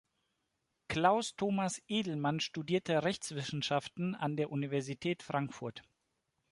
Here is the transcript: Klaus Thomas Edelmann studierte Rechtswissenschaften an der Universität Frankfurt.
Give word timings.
Klaus 0.87 1.35
Thomas 1.35 1.79
Edelmann 1.87 2.39
studierte 2.39 3.03
Rechtswissenschaften 3.03 4.15
an 4.15 4.35
der 4.35 4.49
Universität 4.49 5.21
Frankfurt. 5.21 5.83